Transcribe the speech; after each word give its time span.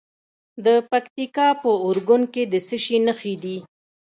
د 0.65 0.67
پکتیکا 0.91 1.47
په 1.61 1.71
اورګون 1.83 2.21
کې 2.33 2.43
د 2.51 2.55
څه 2.67 2.77
شي 2.83 2.97
نښې 3.05 3.35
دي؟ 3.43 3.57